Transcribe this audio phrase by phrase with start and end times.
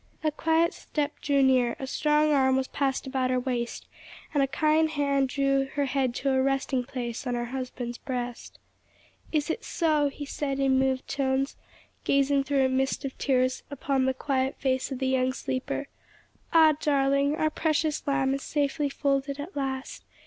[0.23, 3.85] A quiet step drew near, a strong arm was passed about her waist,
[4.33, 8.57] and a kind hand drew her head to a resting place on her husband's breast.
[9.31, 11.55] "Is it so?" he said in moved tones,
[12.03, 15.87] gazing through a mist of tears upon the quiet face of the young sleeper.
[16.51, 20.03] "Ah, darling, our precious lamb is safely folded at last.